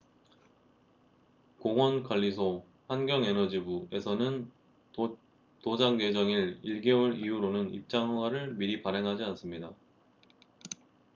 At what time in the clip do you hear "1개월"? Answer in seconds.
6.63-7.17